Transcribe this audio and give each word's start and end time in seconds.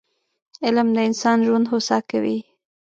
علم 0.65 0.87
د 0.95 0.97
انسان 1.07 1.37
ژوند 1.47 1.65
هوسا 1.71 1.97
کوي 2.09 2.37